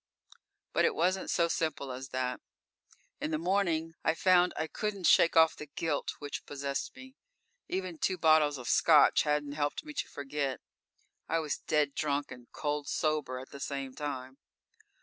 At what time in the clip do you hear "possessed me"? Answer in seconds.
6.47-7.13